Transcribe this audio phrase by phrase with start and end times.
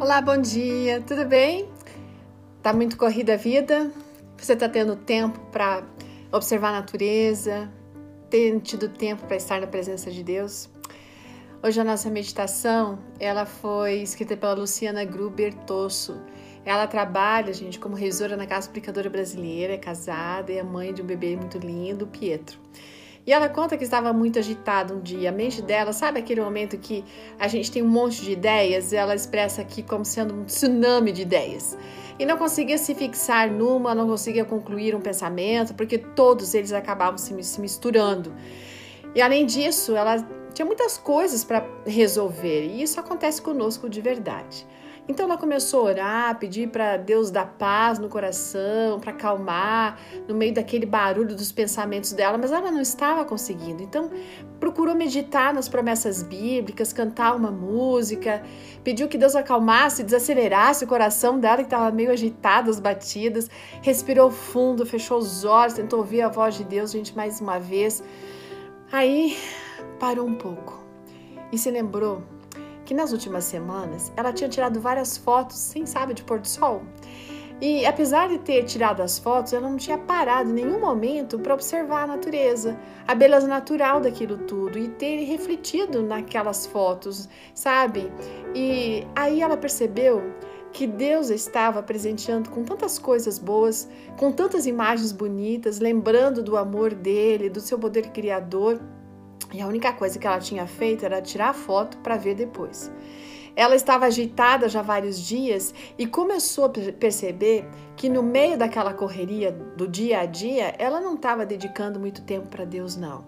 [0.00, 1.68] Olá, bom dia, tudo bem?
[2.62, 3.90] Tá muito corrida a vida?
[4.36, 5.82] Você tá tendo tempo para
[6.30, 7.68] observar a natureza,
[8.30, 10.70] ter tido tempo para estar na presença de Deus?
[11.60, 16.16] Hoje a nossa meditação, ela foi escrita pela Luciana Gruber Tosso.
[16.64, 21.02] Ela trabalha, gente, como revisora na Casa Aplicadora Brasileira, é casada e é mãe de
[21.02, 22.56] um bebê muito lindo, Pietro.
[23.28, 25.28] E ela conta que estava muito agitada um dia.
[25.28, 27.04] A mente dela, sabe aquele momento que
[27.38, 28.90] a gente tem um monte de ideias?
[28.90, 31.76] Ela expressa aqui como sendo um tsunami de ideias.
[32.18, 37.18] E não conseguia se fixar numa, não conseguia concluir um pensamento, porque todos eles acabavam
[37.18, 38.34] se, se misturando.
[39.14, 44.66] E além disso, ela tinha muitas coisas para resolver, e isso acontece conosco de verdade.
[45.08, 50.34] Então ela começou a orar, pedir para Deus dar paz no coração, para acalmar no
[50.34, 53.82] meio daquele barulho dos pensamentos dela, mas ela não estava conseguindo.
[53.82, 54.10] Então
[54.60, 58.42] procurou meditar nas promessas bíblicas, cantar uma música,
[58.84, 63.48] pediu que Deus acalmasse, desacelerasse o coração dela que estava meio agitado, as batidas,
[63.80, 68.02] respirou fundo, fechou os olhos, tentou ouvir a voz de Deus, gente, mais uma vez.
[68.92, 69.38] Aí
[69.98, 70.82] parou um pouco
[71.50, 72.22] e se lembrou
[72.88, 76.80] que nas últimas semanas ela tinha tirado várias fotos sem sabe de pôr do sol.
[77.60, 81.52] E apesar de ter tirado as fotos, ela não tinha parado em nenhum momento para
[81.52, 88.10] observar a natureza, a beleza natural daquilo tudo e ter refletido naquelas fotos, sabe?
[88.54, 90.22] E aí ela percebeu
[90.72, 93.86] que Deus estava presenteando com tantas coisas boas,
[94.16, 98.80] com tantas imagens bonitas, lembrando do amor dele, do seu poder criador
[99.52, 102.90] e a única coisa que ela tinha feito era tirar a foto para ver depois.
[103.56, 109.50] Ela estava agitada já vários dias e começou a perceber que no meio daquela correria
[109.50, 113.24] do dia a dia, ela não estava dedicando muito tempo para Deus, não.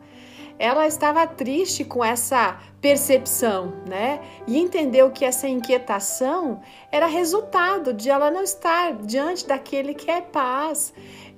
[0.57, 4.21] Ela estava triste com essa percepção, né?
[4.47, 6.61] E entendeu que essa inquietação
[6.93, 10.93] era resultado de ela não estar diante daquele que é paz,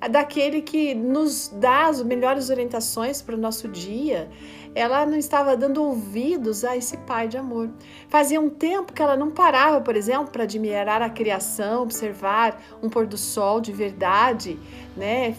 [0.07, 4.29] daquele que nos dá as melhores orientações para o nosso dia
[4.75, 7.69] ela não estava dando ouvidos a esse pai de amor.
[8.09, 12.89] Fazia um tempo que ela não parava, por exemplo, para admirar a criação, observar um
[12.89, 14.59] pôr do sol de verdade,
[14.97, 15.35] né?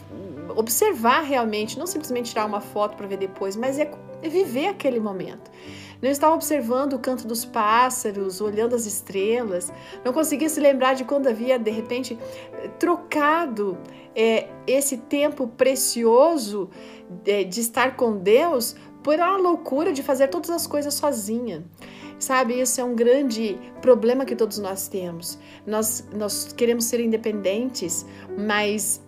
[0.57, 3.91] Observar realmente, não simplesmente tirar uma foto para ver depois, mas é,
[4.25, 5.51] é viver aquele momento.
[6.03, 9.73] Não estava observando o canto dos pássaros, olhando as estrelas,
[10.05, 12.19] não conseguia se lembrar de quando havia, de repente,
[12.79, 13.79] trocado
[14.15, 16.69] é, esse tempo precioso
[17.23, 21.65] de, é, de estar com Deus por a loucura de fazer todas as coisas sozinha.
[22.19, 25.39] Sabe, isso é um grande problema que todos nós temos.
[25.67, 28.07] Nós, nós queremos ser independentes,
[28.39, 29.04] mas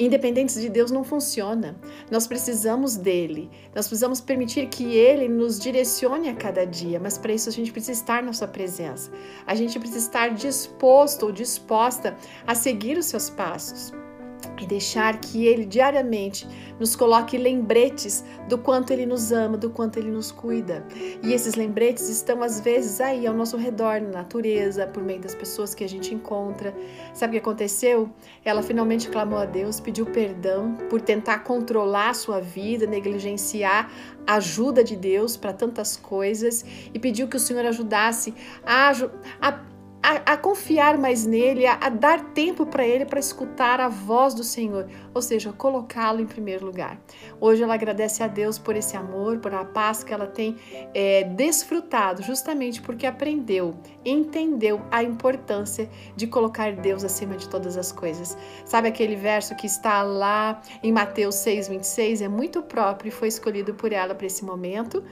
[0.00, 1.76] independentes de Deus não funciona.
[2.10, 3.50] Nós precisamos dele.
[3.74, 7.70] Nós precisamos permitir que ele nos direcione a cada dia, mas para isso a gente
[7.70, 9.12] precisa estar na sua presença.
[9.46, 12.16] A gente precisa estar disposto ou disposta
[12.46, 13.92] a seguir os seus passos
[14.60, 16.46] e deixar que Ele diariamente
[16.78, 20.84] nos coloque lembretes do quanto Ele nos ama, do quanto Ele nos cuida.
[21.22, 25.34] E esses lembretes estão às vezes aí ao nosso redor, na natureza, por meio das
[25.34, 26.74] pessoas que a gente encontra.
[27.12, 28.10] Sabe o que aconteceu?
[28.44, 33.90] Ela finalmente clamou a Deus, pediu perdão por tentar controlar a sua vida, negligenciar
[34.26, 38.34] a ajuda de Deus para tantas coisas e pediu que o Senhor ajudasse
[38.64, 38.92] a,
[39.40, 39.69] a
[40.10, 44.34] a, a, confiar mais nele, a, a dar tempo para ele para escutar a voz
[44.34, 47.00] do Senhor, ou seja, colocá-lo em primeiro lugar.
[47.40, 50.56] Hoje ela agradece a Deus por esse amor, por a paz que ela tem
[50.92, 57.92] é, desfrutado, justamente porque aprendeu, entendeu a importância de colocar Deus acima de todas as
[57.92, 58.36] coisas.
[58.64, 62.22] Sabe aquele verso que está lá em Mateus 6,26?
[62.22, 65.04] É muito próprio e foi escolhido por ela para esse momento,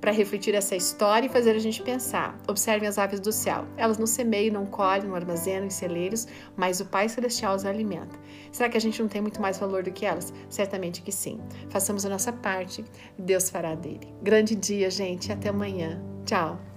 [0.00, 2.36] para refletir essa história e fazer a gente pensar.
[2.48, 6.26] Observem as aves do céu, elas não semeiam semeio, não colhe, não armazenam em celeiros,
[6.56, 8.18] mas o Pai Celestial os alimenta.
[8.50, 10.32] Será que a gente não tem muito mais valor do que elas?
[10.48, 11.40] Certamente que sim.
[11.68, 12.84] Façamos a nossa parte,
[13.18, 14.08] Deus fará dele.
[14.22, 16.02] Grande dia, gente, até amanhã.
[16.24, 16.71] Tchau.